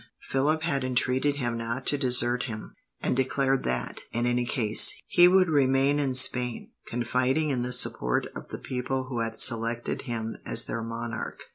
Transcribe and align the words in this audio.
Philip 0.29 0.63
had 0.63 0.83
entreated 0.83 1.35
him 1.35 1.59
not 1.59 1.85
to 1.85 1.97
desert 1.99 2.45
him, 2.45 2.73
and 3.03 3.15
declared 3.15 3.61
that, 3.65 4.01
in 4.11 4.25
any 4.25 4.45
case, 4.45 4.95
he 5.05 5.27
would 5.27 5.47
remain 5.47 5.99
in 5.99 6.15
Spain, 6.15 6.71
confiding 6.87 7.51
in 7.51 7.61
the 7.61 7.71
support 7.71 8.25
of 8.35 8.47
the 8.47 8.57
people 8.57 9.09
who 9.09 9.19
had 9.19 9.35
selected 9.35 10.01
him 10.09 10.37
as 10.43 10.65
their 10.65 10.81
monarch. 10.81 11.43